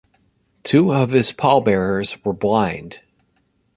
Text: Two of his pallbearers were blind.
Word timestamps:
Two 0.63 0.91
of 0.91 1.11
his 1.11 1.31
pallbearers 1.31 2.17
were 2.25 2.33
blind. 2.33 3.03